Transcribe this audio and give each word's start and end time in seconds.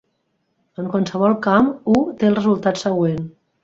En 0.85 0.87
qualsevol 0.95 1.37
camp, 1.45 1.71
u 1.95 1.97
té 2.01 2.33
el 2.35 2.43
resultat 2.43 2.85
següent. 2.89 3.27